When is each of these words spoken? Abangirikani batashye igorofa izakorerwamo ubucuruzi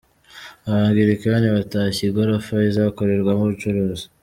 Abangirikani 0.67 1.47
batashye 1.55 2.01
igorofa 2.05 2.55
izakorerwamo 2.69 3.41
ubucuruzi 3.45 4.05